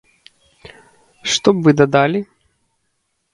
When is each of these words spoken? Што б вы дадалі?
Што 1.33 1.47
б 1.59 1.61
вы 1.67 1.71
дадалі? 1.83 2.21